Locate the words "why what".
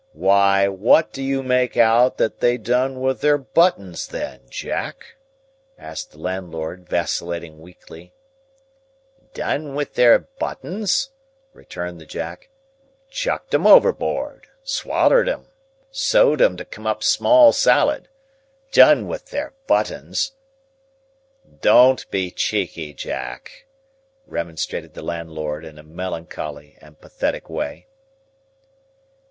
0.13-1.13